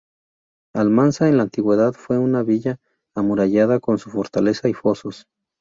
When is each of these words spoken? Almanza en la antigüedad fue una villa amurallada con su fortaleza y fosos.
Almanza 0.73 1.29
en 1.29 1.37
la 1.37 1.43
antigüedad 1.43 1.93
fue 1.93 2.17
una 2.17 2.41
villa 2.41 2.79
amurallada 3.13 3.79
con 3.79 3.99
su 3.99 4.09
fortaleza 4.09 4.67
y 4.67 4.73
fosos. 4.73 5.27